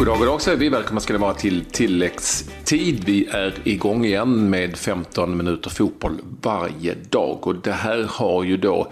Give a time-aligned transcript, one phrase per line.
[0.00, 0.68] God dag, god dag säger vi.
[0.68, 3.04] Välkomna ska ni vara till tilläggstid.
[3.04, 7.46] Vi är igång igen med 15 minuter fotboll varje dag.
[7.46, 8.90] Och det här har ju då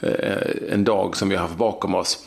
[0.00, 2.26] eh, en dag som vi har haft bakom oss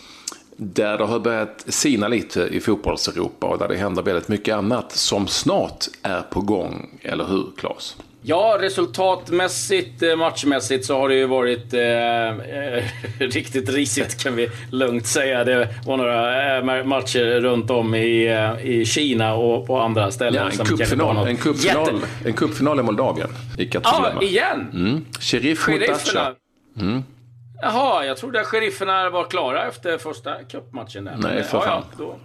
[0.57, 4.91] där det har börjat sina lite i fotbollseuropa och där det händer väldigt mycket annat
[4.91, 7.00] som snart är på gång.
[7.02, 7.96] Eller hur, Claes?
[8.21, 12.83] Ja, resultatmässigt, eh, matchmässigt så har det ju varit eh, eh,
[13.19, 15.43] riktigt risigt kan vi lugnt säga.
[15.43, 20.51] Det var några eh, matcher runt om i, i Kina och på andra ställen.
[20.57, 23.29] Ja, en cupfinal, en cupfinal, en cupfinal i Moldavien.
[23.57, 24.68] I Ja, igen!
[24.73, 25.06] Mm.
[25.20, 26.34] Sheriff mot Dacha.
[26.79, 27.04] Mm.
[27.61, 31.06] Jaha, jag trodde att sherifferna var klara efter första cupmatchen.
[31.06, 31.18] Där.
[31.18, 31.84] Nej, för fan.
[31.92, 32.16] Ja, då.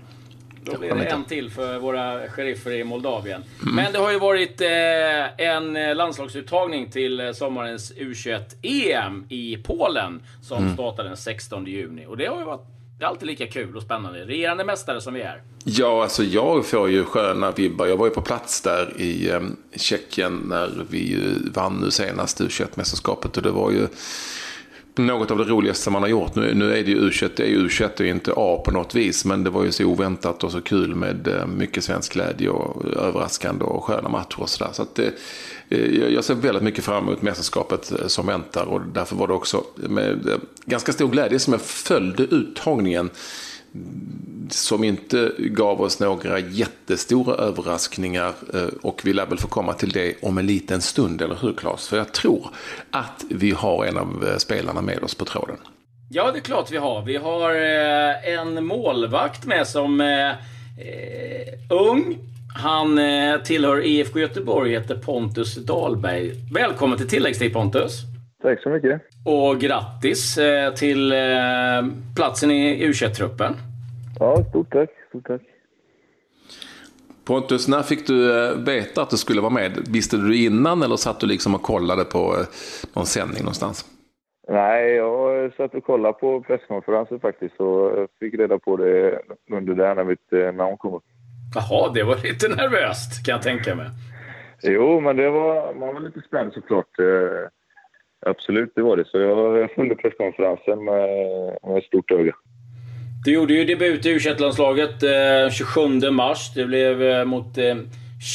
[0.65, 3.45] Då blir det en till för våra sheriffer i Moldavien.
[3.63, 3.75] Mm.
[3.75, 10.59] Men det har ju varit eh, en landslagsuttagning till eh, sommarens U21-EM i Polen som
[10.59, 10.75] mm.
[10.75, 12.07] startar den 16 juni.
[12.07, 12.67] Och det har ju varit
[13.03, 14.25] det är alltid lika kul och spännande.
[14.25, 15.43] Regerande mästare som vi är.
[15.65, 17.87] Ja, alltså jag får ju sköna vibbar.
[17.87, 19.41] Jag var ju på plats där i eh,
[19.77, 21.19] Tjeckien när vi
[21.55, 23.37] vann nu senast U21-mästerskapet.
[23.37, 23.87] Och det var ju
[24.95, 26.35] något av det roligaste man har gjort.
[26.35, 28.95] Nu, nu är det ju U21, det är ju U21 och inte A på något
[28.95, 29.25] vis.
[29.25, 32.85] Men det var ju så oväntat och så kul med eh, mycket svensk glädje och
[32.85, 34.71] överraskande och sköna matcher och sådär.
[34.73, 35.11] Så att eh, eh,
[35.69, 38.65] det, jag ser väldigt mycket fram emot mästerskapet som väntar.
[38.65, 40.29] Och därför var det också med
[40.65, 43.11] ganska stor glädje som jag följde uttagningen
[44.55, 48.33] som inte gav oss några jättestora överraskningar.
[48.55, 51.53] Eh, och vi lär väl få komma till det om en liten stund, eller hur
[51.53, 51.89] Claes?
[51.89, 52.47] För jag tror
[52.91, 55.57] att vi har en av eh, spelarna med oss på tråden.
[56.11, 57.03] Ja, det är klart vi har.
[57.03, 60.37] Vi har eh, en målvakt med som är
[61.71, 62.19] ung.
[62.55, 63.01] Han
[63.45, 66.33] tillhör IFK Göteborg, heter Pontus Dahlberg.
[66.55, 68.01] Välkommen till tilläggstid Pontus!
[68.43, 69.03] Tack så mycket.
[69.25, 70.39] Och grattis
[70.77, 71.15] till
[72.17, 73.57] platsen i U21-truppen.
[74.23, 74.91] Ja, stort tack.
[75.09, 75.43] Stort tack.
[77.25, 79.73] Pontus, när fick du eh, veta att du skulle vara med?
[79.93, 82.47] Visste du innan eller satt du liksom och kollade på eh,
[82.97, 83.85] någon sändning någonstans?
[84.49, 89.95] Nej, jag satt och kollade på presskonferensen faktiskt och fick reda på det under där
[89.95, 91.05] när mitt eh, namn kom upp.
[91.55, 93.87] Jaha, det var lite nervöst kan jag tänka mig.
[94.63, 96.91] Jo, men det var, man var lite spänd såklart.
[98.27, 99.05] Absolut, det var det.
[99.05, 101.09] Så jag följde presskonferensen med,
[101.63, 102.35] med stort öga.
[103.25, 106.55] Du gjorde ju debut i u landslaget eh, 27 mars.
[106.55, 107.77] Det blev eh, mot eh,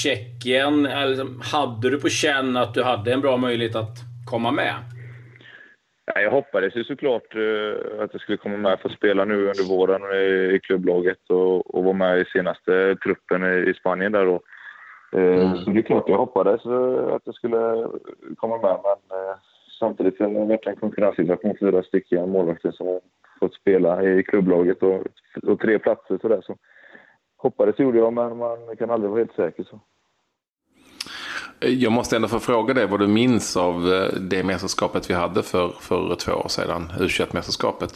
[0.03, 0.84] Tjeckien.
[0.84, 3.98] Liksom, hade du på känn att du hade en bra möjlighet att
[4.30, 4.74] komma med?
[6.06, 9.36] Ja, jag hoppades ju såklart eh, att jag skulle komma med för att spela nu
[9.36, 14.12] under våren i, i klubblaget och, och vara med i senaste truppen i, i Spanien
[14.12, 14.42] där då.
[15.14, 15.58] Eh, mm.
[15.58, 17.88] Så det är klart jag hoppades eh, att jag skulle
[18.36, 19.36] komma med men eh,
[19.80, 23.00] samtidigt har det varit en konkurrenssituation, fyra stycken målvakter som
[23.40, 25.03] fått spela i klubblaget och,
[25.44, 26.42] och tre platser sådär.
[26.46, 26.56] Så
[27.38, 29.64] hoppades gjorde jag, men man kan aldrig vara helt säker.
[29.64, 29.80] Så.
[31.59, 35.44] Jag måste ändå få fråga dig vad du minns av eh, det mästerskapet vi hade
[35.44, 37.94] för, för två år sedan, U21-mästerskapet?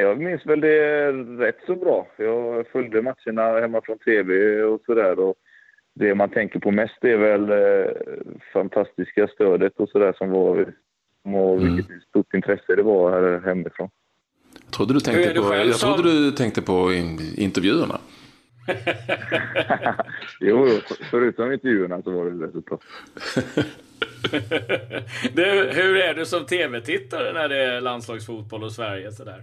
[0.00, 2.06] Jag minns väl det rätt så bra.
[2.16, 5.34] Jag följde matcherna hemma från tv och sådär.
[5.94, 7.92] Det man tänker på mest är väl eh,
[8.52, 10.74] fantastiska stödet och sådär som var
[11.34, 11.76] och mm.
[11.76, 13.88] vilket stort intresse det var här hemifrån.
[14.64, 16.92] Jag trodde du tänkte, på, jag trodde du tänkte på
[17.36, 17.98] intervjuerna.
[20.40, 20.66] jo,
[21.10, 22.80] förutom intervjuerna så var det resultat.
[25.32, 29.42] du, hur är du som tv-tittare när det är landslagsfotboll och Sverige sådär?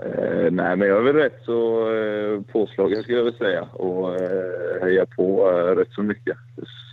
[0.00, 4.14] Eh, nej, men jag är väl rätt så eh, påslagen skulle jag vilja säga och
[4.14, 6.36] eh, hejar på eh, rätt så mycket.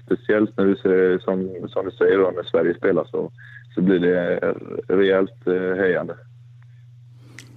[0.05, 3.31] Speciellt när du ser, som, som du säger då, när Sverige spelar så
[3.75, 4.35] så blir det
[4.87, 6.17] rejält eh, hejande.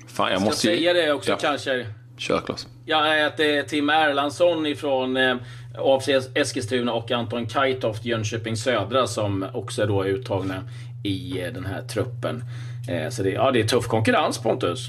[0.06, 1.36] Fan, jag måste säga det också ja.
[1.40, 1.86] kanske.
[2.16, 2.68] Kör Klas.
[2.84, 5.36] Ja, att det är Tim Erlandsson ifrån eh,
[5.78, 10.54] AFC Eskilstuna och Anton Kajtoft Jönköping Södra som också är då uttagna
[11.04, 12.42] i eh, den här truppen.
[12.90, 14.88] Eh, så det, ja, det är tuff konkurrens Pontus.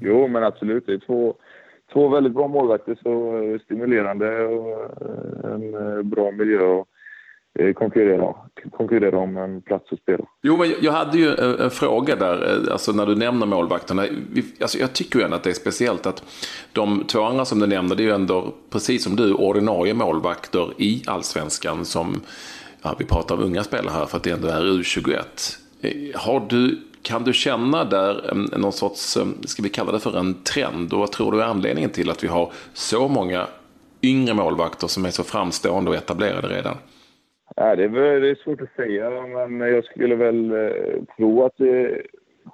[0.00, 0.86] Jo, men absolut.
[0.86, 1.34] Det är två,
[1.92, 2.98] två väldigt bra målvakter.
[3.02, 4.92] Så stimulerande och
[5.44, 6.60] en bra miljö.
[6.60, 6.88] Och
[7.58, 8.34] Eh, konkurrera,
[8.70, 10.24] konkurrera om en plats att spela.
[10.42, 14.06] Jo, men jag hade ju en fråga där, eh, alltså när du nämner målvakterna.
[14.60, 16.22] Alltså jag tycker ju ändå att det är speciellt att
[16.72, 20.72] de två andra som du nämner, det är ju ändå precis som du, ordinarie målvakter
[20.76, 22.20] i allsvenskan som,
[22.82, 25.18] ja, vi pratar om unga spelare här för att det ändå är U21.
[25.80, 30.00] Eh, har du, kan du känna där mm, någon sorts, mm, ska vi kalla det
[30.00, 30.92] för en trend?
[30.92, 33.46] Och vad tror du är anledningen till att vi har så många
[34.02, 36.76] yngre målvakter som är så framstående och etablerade redan?
[37.56, 39.10] Det, är, det är svårt att säga,
[39.48, 42.02] men jag skulle väl eh, tro att det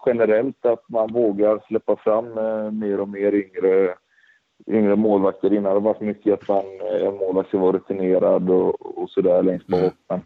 [0.07, 3.95] generellt att man vågar släppa fram eh, mer och mer yngre
[4.67, 5.53] yngre målvakter.
[5.53, 6.65] Innan har det varit mycket att man,
[7.01, 9.81] en målvakt ska vara rutinerad och, och sådär längst bak.
[9.81, 9.93] Mm.
[10.09, 10.21] Men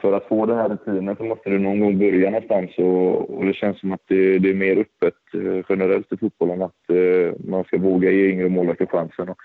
[0.00, 3.44] för att få den här rutinen så måste du någon gång börja någonstans och, och
[3.44, 7.48] det känns som att det, det, är mer öppet eh, generellt i fotbollen att eh,
[7.50, 9.28] man ska våga ge yngre målvakter chansen.
[9.28, 9.38] Och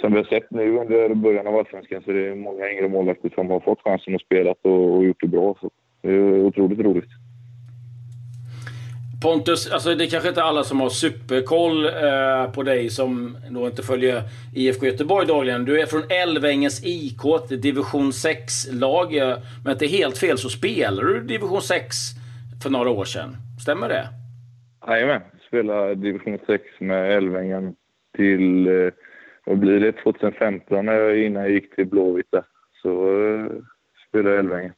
[0.00, 3.30] som vi har sett nu under början av allsvenskan så är det många yngre målvakter
[3.34, 5.56] som har fått chansen och spelat och, och gjort det bra.
[5.60, 5.70] Så
[6.02, 7.10] det är otroligt roligt.
[9.24, 13.66] Pontus, alltså det är kanske inte alla som har superkoll eh, på dig som då
[13.66, 14.22] inte följer
[14.54, 15.64] IFK Göteborg dagligen.
[15.64, 19.16] Du är från Älvängens IK, ett division 6-lag.
[19.16, 21.96] Eh, men inte helt fel så spelade du division 6
[22.62, 23.36] för några år sedan.
[23.62, 24.08] Stämmer det?
[24.86, 25.20] Jajamän.
[25.48, 27.74] Spelade division 6 med Älvängen
[28.16, 28.92] till, eh,
[29.46, 32.44] vad blir det, 2015 innan jag gick till Blåvitt där.
[32.82, 33.46] Så eh,
[34.08, 34.72] spelade jag Älvängen.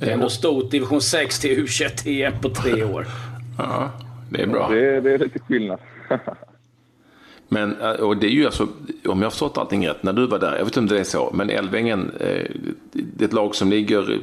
[0.00, 0.70] Det är ändå stort.
[0.70, 3.06] Division 6 till U21-EM på tre år.
[3.58, 3.90] Ja,
[4.30, 4.68] det är bra.
[4.68, 5.80] Det, det är lite skillnad.
[7.48, 8.62] Men, eh, och det är ju alltså,
[9.08, 11.00] om jag har förstått allting rätt, när du var där, jag vet inte om det
[11.00, 12.50] är så, men Älvängen, eh,
[12.92, 14.18] det är ett lag som ligger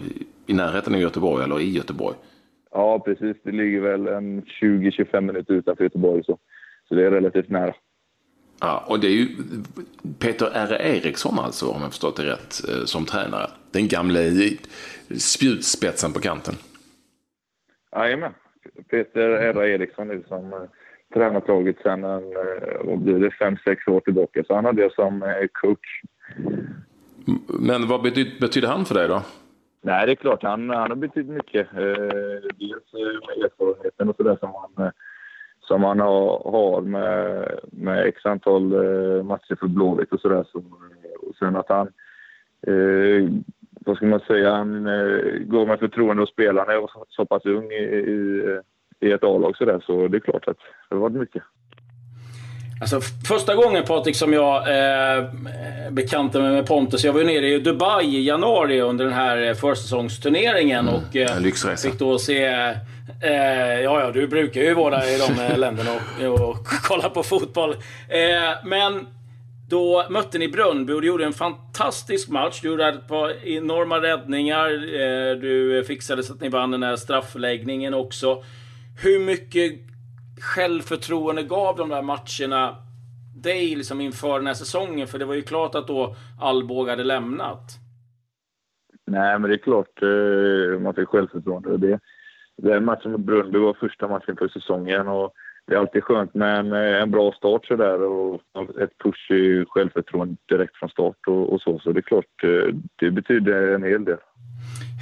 [0.48, 2.16] i närheten av Göteborg, eller i Göteborg?
[2.72, 3.38] Ja, precis.
[3.44, 6.38] Det ligger väl en 20-25 minuter utanför Göteborg, så,
[6.88, 7.74] så det är relativt nära.
[8.61, 9.27] Ja, och det är ju
[10.19, 10.77] Peter R.
[10.81, 13.50] Eriksson alltså, om jag förstått det rätt, eh, som tränare.
[13.71, 14.31] Den gamle
[15.17, 16.56] spjutspetsen på kanten.
[17.95, 18.33] Jajamän.
[18.89, 19.63] Peter R.
[19.63, 20.59] Eriksson är som uh,
[21.13, 22.21] tränat laget sedan uh,
[22.83, 24.44] vad blir det, fem, sex år tillbaka.
[24.47, 25.23] Så han hade jag som
[25.53, 26.01] coach.
[27.59, 29.21] Men vad betyder, betyder han för dig då?
[29.81, 30.44] Nej, det är klart.
[30.44, 31.67] Han, han har betytt mycket.
[31.71, 34.91] Dels med erfarenheten och sådär som han
[35.69, 40.45] som han har, har med, med x antal eh, matcher för Blåvitt och sådär.
[40.51, 40.57] Så,
[41.27, 41.88] och sen att han,
[42.68, 43.30] eh,
[43.86, 47.25] vad ska man säga, han eh, går med förtroende att spela när jag var så
[47.25, 47.83] pass ung i,
[48.16, 48.44] i,
[49.00, 49.83] i ett A-lag sådär.
[49.86, 50.57] Så det är klart att
[50.89, 51.44] det har varit mycket.
[52.81, 55.24] Alltså, första gången Patrik som jag eh,
[55.92, 59.48] bekantade mig med Pontus, jag var ju nere i Dubai i januari under den här
[59.48, 62.74] eh, försäsongsturneringen mm, och eh, fick då se
[63.21, 67.23] Eh, ja, ja, du brukar ju vara i de eh, länderna och, och kolla på
[67.23, 67.71] fotboll.
[68.07, 69.07] Eh, men
[69.69, 72.61] då mötte ni Brönnby och du gjorde en fantastisk match.
[72.61, 74.69] Du gjorde ett par enorma räddningar.
[74.71, 78.44] Eh, du fixade så att ni vann den här straffläggningen också.
[79.03, 79.73] Hur mycket
[80.41, 82.75] självförtroende gav de där matcherna
[83.35, 85.07] dig liksom inför den här säsongen?
[85.07, 87.79] För det var ju klart att då Alvbåge hade lämnat.
[89.07, 91.77] Nej, men det är klart eh, man fick självförtroende.
[91.77, 92.00] Det,
[92.61, 95.33] den matchen mot Brunnby var första matchen för säsongen och
[95.69, 98.41] det är alltid skönt med en, eh, en bra start sådär och
[98.81, 101.79] ett push i självförtroende direkt från start och, och, så.
[101.79, 104.17] Så det är klart, eh, det betyder en hel del.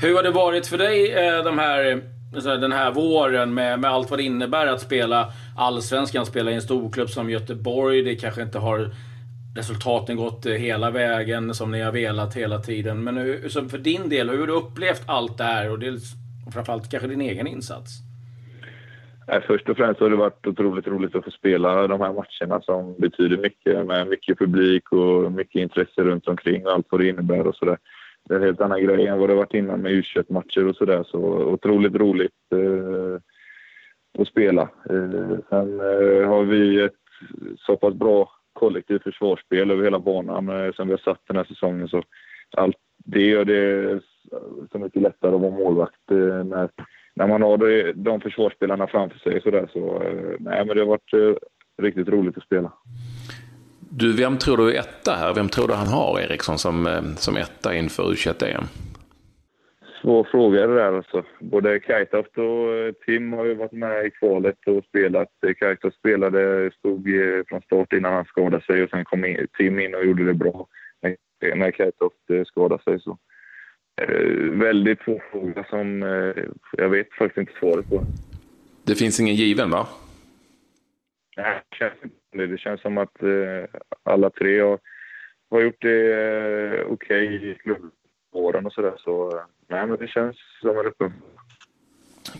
[0.01, 2.01] Hur har det varit för dig eh, de här,
[2.35, 5.27] alltså, den här våren med, med allt vad det innebär att spela
[5.57, 8.01] allsvenskan, spela i en storklubb som Göteborg.
[8.01, 8.89] Det kanske inte har
[9.55, 13.03] resultaten gått hela vägen som ni har velat hela tiden.
[13.03, 15.71] Men hur, för din del, hur har du upplevt allt det här?
[15.71, 16.13] Och dels
[16.47, 17.91] och framförallt kanske din egen insats?
[19.47, 22.95] Först och främst har det varit otroligt roligt att få spela de här matcherna som
[22.97, 27.47] betyder mycket med mycket publik och mycket intresse runt omkring och allt vad det innebär
[27.47, 27.77] och sådär.
[28.27, 30.75] Det är en helt annan grej än vad det varit innan med u matcher och
[30.75, 31.03] sådär.
[31.03, 33.21] Så otroligt roligt eh,
[34.21, 34.61] att spela.
[34.61, 36.93] Eh, sen eh, har vi ett
[37.57, 41.43] så pass bra kollektivt försvarsspel över hela banan eh, som vi har satt den här
[41.43, 41.87] säsongen.
[41.87, 42.03] Så
[42.57, 44.01] allt det gör det
[44.71, 46.36] så mycket lättare att vara målvakt eh,
[47.39, 49.41] man har det, de försvarsspelarna framför sig.
[49.41, 52.71] Så, där, så eh, nej, men det har varit eh, riktigt roligt att spela.
[53.89, 55.33] Du, vem tror du är etta här?
[55.33, 58.15] Vem tror du han har, Eriksson, som, som etta inför u
[58.47, 58.63] em
[60.01, 61.23] Svår fråga det där alltså.
[61.39, 65.27] Både Kajtoft och Tim har ju varit med i kvalet och spelat.
[65.59, 67.07] Kajtoft spelade, stod
[67.49, 70.67] från start innan han skadade sig och sen kom Tim in och gjorde det bra
[71.55, 72.99] när Kajtoft skadade sig.
[72.99, 73.26] Så Eh,
[74.51, 78.03] väldigt få frågor som eh, jag vet faktiskt inte svaret på.
[78.83, 79.87] Det finns ingen given va?
[81.37, 82.57] Nej, det känns inte det.
[82.57, 84.79] känns som att eh, alla tre har,
[85.51, 88.93] har gjort det okej okay i klubbåren och sådär.
[88.97, 91.13] Så nej, men det känns som en öppen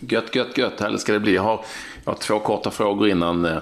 [0.00, 0.80] Gött, gött, gött.
[0.80, 1.34] Härligt ska det bli.
[1.34, 1.60] Jag har,
[2.04, 3.58] jag har två korta frågor innan eh,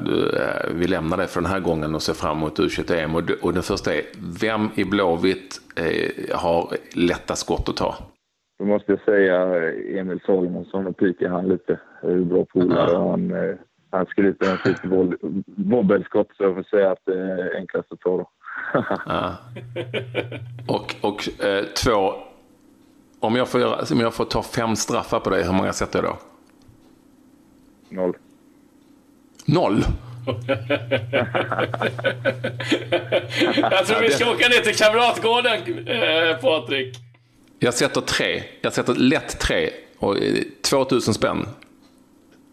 [0.00, 3.14] du, eh, vi lämnar det för den här gången och ser fram emot U21-EM.
[3.14, 4.02] Och, och den första är,
[4.40, 7.94] vem i Blåvitt eh, har lättast skott att ta?
[8.58, 11.80] Då måste jag säga eh, Emil Salomonsson och pikar han lite.
[12.02, 12.96] Är bra polare.
[12.96, 13.08] Mm.
[13.10, 13.56] Han, eh,
[13.90, 14.82] han skryter om sitt
[15.46, 18.30] bobbelskott så jag får säga att det är enklast att ta då.
[19.06, 19.36] ja.
[20.68, 22.14] Och, och eh, två
[23.24, 26.02] om jag, får göra, om jag får ta fem straffar på dig, hur många sätter
[26.02, 26.18] jag då?
[27.88, 28.14] Noll.
[29.44, 29.84] Noll?
[33.56, 36.96] jag tror vi ska åka ner till Kamratgården, eh, Patrik.
[37.58, 38.42] Jag sätter tre.
[38.60, 39.70] Jag sätter lätt tre.
[39.98, 40.16] Och
[40.70, 41.46] 2000 eh, spänn.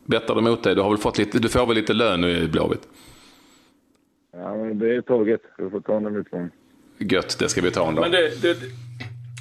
[0.05, 0.75] Bettar du mot dig?
[0.75, 2.87] Du, har väl fått lite, du får väl lite lön i Blåvitt?
[4.33, 5.41] Ja, men det är taget.
[5.57, 6.51] Du får ta den ifrån.
[6.97, 8.01] Gött, det ska vi ta en dag.
[8.01, 8.55] Men du, du,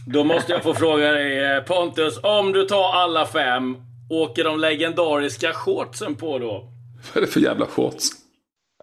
[0.06, 3.76] då måste jag få fråga dig eh, Pontus, om du tar alla fem,
[4.10, 6.72] åker de legendariska shortsen på då?
[7.14, 8.08] Vad är det för jävla shorts?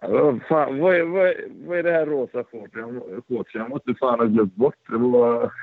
[0.02, 1.34] Alltså, fan, vad, är, vad, är,
[1.66, 3.60] vad är det här rosa shortsen?
[3.60, 4.74] Jag måste fan ha glömt bort.
[4.88, 5.52] Det var...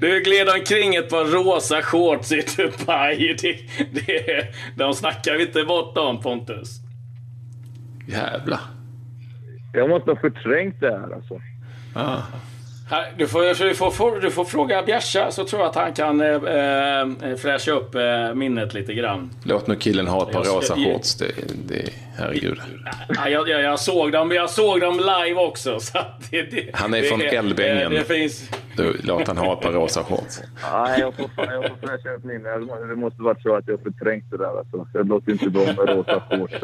[0.00, 3.36] Du gled omkring ett par rosa shorts i Dubai.
[3.42, 3.58] Det,
[3.92, 6.68] det, de snackar vi inte bort om, Pontus.
[8.08, 8.60] Jävlar.
[9.72, 11.40] Jag måste ha förträngt det här alltså.
[11.94, 12.22] Ah.
[13.16, 16.28] Du får, du, får, du får fråga Bjärsa så tror jag att han kan eh,
[16.28, 19.30] eh, fräscha upp eh, minnet lite grann.
[19.44, 21.14] Låt nu killen ha ett par jag, rosa shorts.
[21.14, 21.32] Det,
[21.68, 22.58] det, herregud.
[23.08, 25.80] Ja, jag, jag, jag, såg dem, jag såg dem live också.
[25.80, 25.98] Så
[26.30, 27.92] det, det, han är från Älvängen.
[27.92, 28.50] Det, finns...
[28.78, 30.40] Du, låt han ha ett par rosa shorts.
[30.72, 32.88] Nej, jag får, jag får fräscha upp minnet.
[32.88, 34.58] Det måste varit så att jag förträngt det där.
[34.58, 34.86] Alltså.
[34.92, 36.54] Jag låter inte bra med rosa shorts.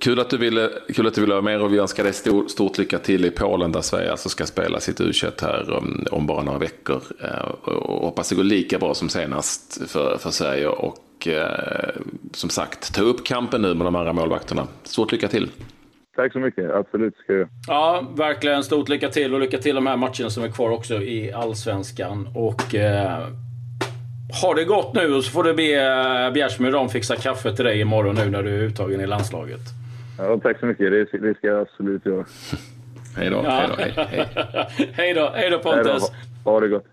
[0.00, 2.48] kul, att du ville, kul att du ville vara med och vi önskar dig stor,
[2.48, 6.26] stort lycka till i Polen där Sverige alltså ska spela sitt u här om, om,
[6.26, 7.02] bara några veckor.
[7.22, 10.68] Eh, och hoppas det går lika bra som senast för, för Sverige.
[10.68, 11.94] Och eh,
[12.32, 14.66] som sagt, ta upp kampen nu med de andra målvakterna.
[14.82, 15.50] Stort lycka till!
[16.16, 16.70] Tack så mycket.
[16.70, 17.48] Absolut ska jag.
[17.66, 18.64] Ja, verkligen.
[18.64, 22.28] Stort lycka till och lycka till de här matcherna som är kvar också i Allsvenskan.
[22.34, 23.26] Och eh,
[24.42, 27.64] ha det gott nu och så får du be eh, Bjärsmyr de fixa kaffe till
[27.64, 29.60] dig imorgon nu när du är uttagen i landslaget.
[30.18, 30.90] Ja, tack så mycket.
[30.90, 32.24] Det, det ska jag absolut göra.
[33.16, 33.40] hej då.
[33.44, 33.50] Ja.
[33.50, 33.74] Hej då.
[33.82, 34.26] Hej, hej.
[34.92, 35.32] hej då.
[35.34, 36.12] Hej då Pontus.
[36.44, 36.50] Då.
[36.50, 36.84] Ha det gott.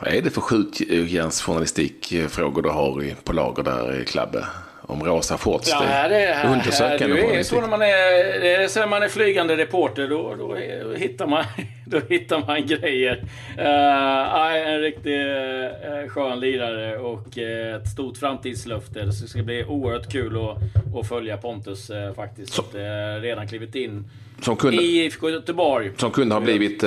[0.00, 4.44] Vad är det för skjutjärnsjournalistikfrågor du har på lager där i Klabbe?
[4.88, 5.68] Om rosa shorts.
[5.70, 8.86] Ja, här är, här, undersök här, är så när man är, det är så när
[8.86, 10.08] man är flygande reporter.
[10.08, 11.44] Då, då, då, hittar, man,
[11.86, 13.16] då hittar man grejer.
[13.58, 19.02] Uh, en riktigt uh, skön lirare och uh, ett stort framtidslöfte.
[19.02, 20.56] Det ska bli oerhört kul att,
[21.00, 22.52] att följa Pontus uh, faktiskt.
[22.52, 22.62] Så.
[22.62, 22.74] Att,
[23.22, 25.92] redan klivit in som kunde, i IFK Göteborg.
[25.96, 26.84] Som kunde ha blivit,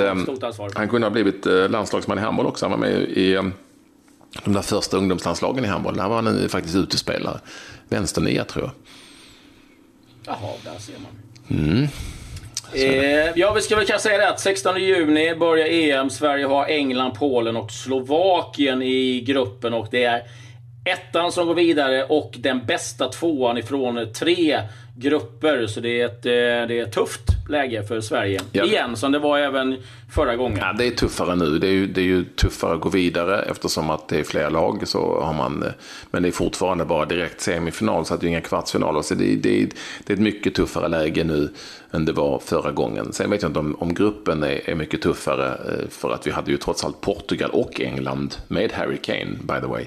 [0.74, 2.66] han kunde ha blivit landslagsman i handboll också.
[2.66, 3.52] Han var med i
[4.44, 5.96] de där första ungdomslandslagen i handboll.
[5.96, 7.40] Där var han faktiskt utespelare.
[7.88, 8.72] Vänsternia tror jag.
[10.26, 11.60] Jaha, där ser man.
[11.60, 11.88] Mm.
[12.74, 16.10] Eh, ja, vi ska väl kanske säga det att 16 juni börjar EM.
[16.10, 19.74] Sverige har England, Polen och Slovakien i gruppen.
[19.74, 20.22] Och det är
[20.84, 24.60] ettan som går vidare och den bästa tvåan ifrån tre
[24.96, 25.66] grupper.
[25.66, 28.40] Så det är ett, eh, det är tufft läge för Sverige.
[28.52, 28.64] Ja.
[28.64, 29.76] Igen, som det var även
[30.10, 30.58] förra gången.
[30.60, 31.58] Ja, det är tuffare nu.
[31.58, 34.50] Det är, ju, det är ju tuffare att gå vidare eftersom att det är fler
[34.50, 34.88] lag.
[34.88, 35.64] Så har man,
[36.10, 39.02] men det är fortfarande bara direkt semifinal, så att det är inga kvartsfinaler.
[39.02, 39.68] Så det, det,
[40.04, 41.52] det är ett mycket tuffare läge nu
[41.90, 43.12] än det var förra gången.
[43.12, 46.30] Sen vet jag inte om, om gruppen är, är mycket tuffare, eh, för att vi
[46.30, 49.84] hade ju trots allt Portugal och England med Harry Kane, by the way.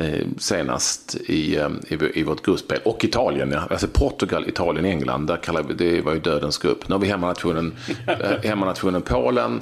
[0.00, 2.78] Eh, senast i, eh, i, i vårt gruppspel.
[2.84, 3.62] Och Italien, ja.
[3.70, 5.26] Alltså Portugal, Italien, England.
[5.26, 6.88] Där kallar vi, det var ju dödens grupp.
[6.88, 7.74] Nu har vi hemmanationen,
[8.06, 9.60] eh, hemmanationen Polen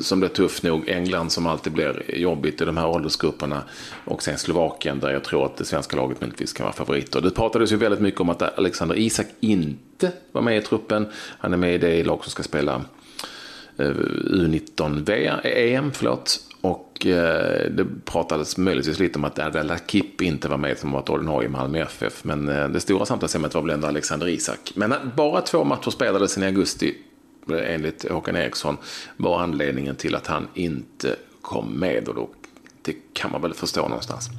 [0.00, 0.88] som blir tuff nog.
[0.88, 3.62] England som alltid blir jobbigt i de här åldersgrupperna.
[4.04, 7.20] Och sen Slovakien där jag tror att det svenska laget möjligtvis kan vara favoriter.
[7.20, 11.06] Det pratades ju väldigt mycket om att Alexander Isak inte var med i truppen.
[11.38, 12.84] Han är med i det lag som ska spela
[13.78, 15.92] U19-EM.
[15.92, 16.47] förlåt.
[16.60, 21.10] Och eh, det pratades möjligtvis lite om att Erdal Rakip inte var med som var
[21.10, 22.24] ordinarie i Malmö FF.
[22.24, 24.72] Men eh, det stora samtalsämnet var väl ändå Alexander Isak.
[24.74, 26.94] Men bara två matcher spelades i augusti,
[27.50, 28.76] eh, enligt Håkan Eriksson,
[29.16, 32.08] var anledningen till att han inte kom med.
[32.08, 32.28] Och då,
[32.82, 34.30] det kan man väl förstå någonstans.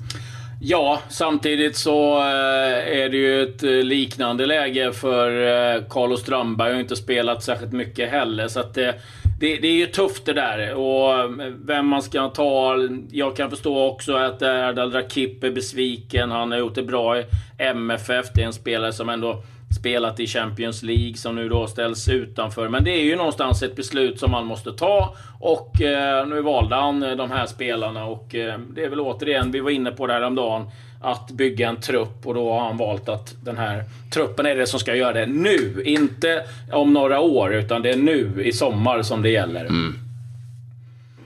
[0.62, 6.74] Ja, samtidigt så eh, är det ju ett eh, liknande läge för Carlos Strömberg.
[6.74, 8.48] har inte spelat särskilt mycket heller.
[8.48, 8.96] Så att det,
[9.40, 10.74] det, är ju tufft det där.
[10.74, 12.76] Och mm, vem man ska ta.
[13.12, 16.32] Jag kan förstå också att Erdal Rakip är besviken.
[16.32, 17.26] Han har gjort det bra i
[17.58, 18.26] MFF.
[18.36, 19.44] Det är en spelare som ändå
[19.80, 22.70] spelat i Champions League som nu då ställs utanför.
[22.70, 25.16] Men det är ju någonstans ett beslut som man måste ta.
[25.40, 29.60] Och eh, nu valde han de här spelarna och eh, det är väl återigen, vi
[29.60, 30.66] var inne på det här om dagen
[31.02, 34.68] att bygga en trupp och då har han valt att den här truppen är det
[34.68, 35.82] som ska göra det nu.
[35.86, 39.66] Inte om några år, utan det är nu i sommar som det gäller.
[39.66, 39.96] Mm.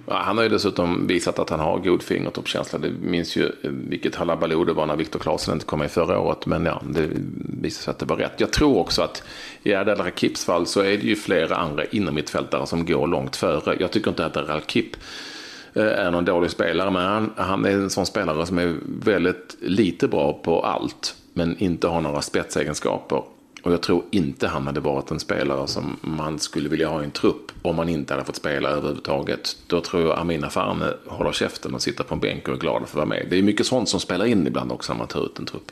[0.08, 2.80] Ja, han har ju dessutom visat att han har god fingertoppskänsla.
[2.80, 6.20] Det minns ju eh, vilket halabaloo det var när Viktor Claesson inte kom med förra
[6.20, 6.46] året.
[6.46, 7.10] Men ja, det
[7.62, 8.34] visade sig att det var rätt.
[8.38, 9.24] Jag tror också att
[9.64, 13.78] i Erdal Rakips fall så är det ju flera andra innermittfältare som går långt före.
[13.80, 14.96] Jag tycker inte att Rakip
[15.74, 19.58] Eh, är någon dålig spelare, men han, han är en sån spelare som är väldigt
[19.62, 21.16] lite bra på allt.
[21.34, 23.24] men inte har några spetsegenskaper.
[23.64, 27.06] Och jag tror inte han hade varit en spelare som man skulle vilja ha i
[27.06, 29.58] en trupp om man inte hade fått spela överhuvudtaget.
[29.68, 32.80] Då tror jag Amina Farne håller käften och sitter på en bänk och är glad
[32.80, 33.28] för att vara med.
[33.30, 35.72] Det är mycket sånt som spelar in ibland också när man tar ut en trupp.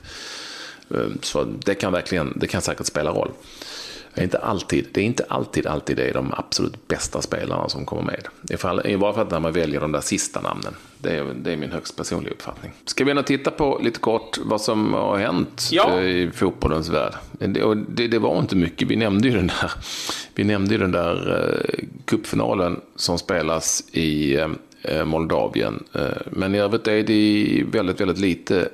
[0.89, 3.31] Eh, så det kan verkligen, det kan säkert spela roll.
[4.13, 7.69] Det är inte alltid, det är inte alltid, alltid det är de absolut bästa spelarna
[7.69, 8.27] som kommer med.
[8.49, 10.75] I, fall, I varje fall när man väljer de där sista namnen.
[11.01, 12.71] Det är, det är min högst personliga uppfattning.
[12.85, 15.99] Ska vi ändå titta på lite kort vad som har hänt ja.
[15.99, 17.13] Eh, i fotbollens värld?
[17.31, 18.87] Det, det, det, var inte mycket.
[18.87, 19.71] Vi nämnde ju den där,
[20.35, 24.47] vi nämnde den där eh, cupfinalen som spelas i eh,
[24.83, 25.83] Eh, Moldavien.
[25.93, 28.69] Eh, men i övrigt är det väldigt, väldigt lite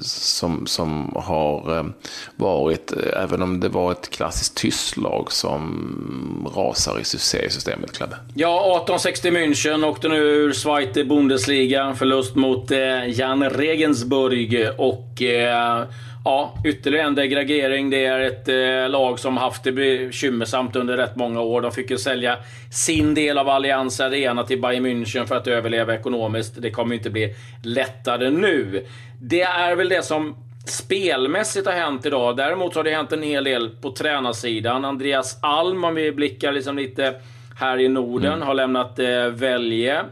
[0.00, 1.84] som, som har eh,
[2.36, 8.16] varit, även om det var ett klassiskt tyst lag som rasar i systemet, Klabbe.
[8.34, 11.04] Ja, 1860 München åkte nu ur Zweite
[11.40, 11.94] Bundesliga.
[11.94, 12.70] Förlust mot
[13.06, 15.22] Jan Regensburg och
[16.24, 17.90] Ja, ytterligare en degradering.
[17.90, 21.60] Det är ett eh, lag som haft det bekymmersamt under rätt många år.
[21.60, 22.36] De fick ju sälja
[22.70, 26.54] sin del av Allianz Arena till Bayern München för att överleva ekonomiskt.
[26.58, 28.86] Det kommer inte bli lättare nu.
[29.20, 32.36] Det är väl det som spelmässigt har hänt idag.
[32.36, 34.84] Däremot har det hänt en hel del på tränarsidan.
[34.84, 37.14] Andreas Alm, om vi blickar liksom lite
[37.56, 38.46] här i Norden, mm.
[38.46, 40.04] har lämnat eh, Välje.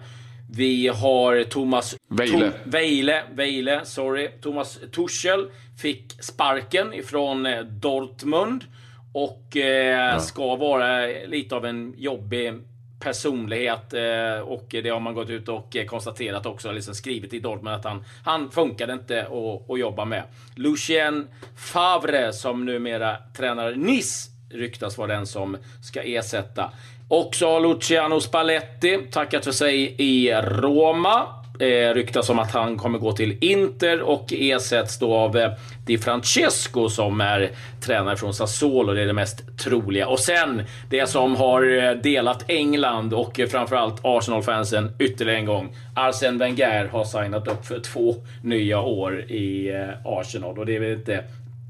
[0.50, 1.96] Vi har Thomas...
[2.08, 2.52] Weile.
[2.64, 4.30] Weile, Weile, sorry.
[4.40, 5.50] Thomas Tuchel
[5.82, 8.64] fick sparken ifrån eh, Dortmund.
[9.12, 10.20] Och eh, ja.
[10.20, 12.52] ska vara lite av en jobbig
[13.00, 13.94] personlighet.
[13.94, 16.72] Eh, och det har man gått ut och konstaterat också.
[16.72, 20.22] Liksom skrivit i Dortmund att han, han funkade inte att, att jobba med.
[20.54, 26.70] Lucien Favre som numera tränar Nice ryktas vara den som ska ersätta.
[27.08, 31.26] Också har Luciano Spalletti tackat för sig i Roma.
[31.60, 35.52] Eh, ryktas om att han kommer gå till Inter och ersätts då av eh,
[35.86, 38.94] Di Francesco som är tränare från Sassuolo.
[38.94, 40.08] Det är det mest troliga.
[40.08, 45.76] Och sen det som har eh, delat England och eh, framförallt Arsenal-fansen ytterligare en gång.
[45.94, 50.80] Arsene Wenger har signat upp för två nya år i eh, Arsenal och det är
[50.80, 51.24] väl inte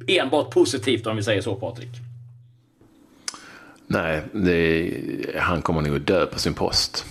[0.09, 2.08] enbart positivt om vi säger så Patrik.
[3.90, 4.90] Nej, det,
[5.37, 7.05] han kommer nog dö på sin post.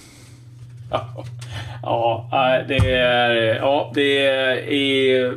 [1.81, 5.33] Ja, det är, ja, det är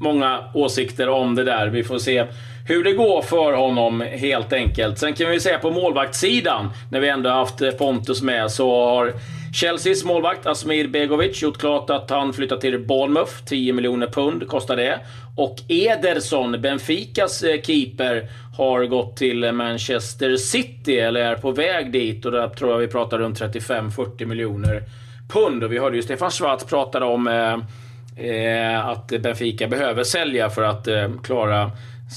[0.00, 1.66] många åsikter om det där.
[1.66, 2.26] Vi får se
[2.68, 4.98] hur det går för honom helt enkelt.
[4.98, 9.12] Sen kan vi säga på målvaktssidan, när vi ändå haft Pontus med, så har
[9.52, 13.32] Chelseas målvakt Asmir Begovic gjort klart att han flyttar till Bournemouth.
[13.46, 15.00] 10 miljoner pund kostar det.
[15.36, 22.24] Och Ederson, Benficas eh, keeper, har gått till Manchester City, eller är på väg dit.
[22.24, 24.82] Och där tror jag vi pratar runt 35-40 miljoner
[25.28, 25.64] pund.
[25.64, 30.62] Och vi hörde ju Stefan Schwarz prata om eh, eh, att Benfica behöver sälja för
[30.62, 31.70] att eh, klara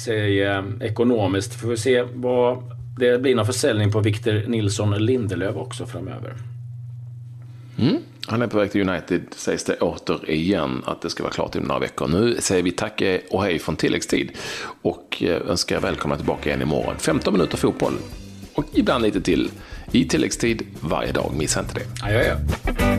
[0.03, 1.53] sig eh, ekonomiskt.
[1.53, 2.63] Får vi se vad
[2.99, 6.33] det blir någon försäljning på Victor Nilsson Lindelöf också framöver.
[7.77, 7.97] Mm.
[8.27, 11.67] Han är på väg till United, sägs det återigen att det ska vara klart inom
[11.67, 12.07] några veckor.
[12.07, 14.31] Nu säger vi tack eh, och hej från tilläggstid
[14.81, 16.95] och eh, önskar välkomna tillbaka igen imorgon.
[16.97, 17.93] 15 minuter fotboll
[18.53, 19.51] och ibland lite till
[19.91, 21.31] i tilläggstid varje dag.
[21.37, 22.13] Missa inte det.
[22.13, 22.94] Ja.